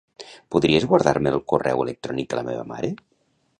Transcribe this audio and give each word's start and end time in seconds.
Podries 0.55 0.87
guardar-me 0.93 1.33
el 1.37 1.45
correu 1.53 1.85
electrònic 1.85 2.33
de 2.35 2.43
la 2.43 2.47
meva 2.51 2.67
mare? 2.75 2.93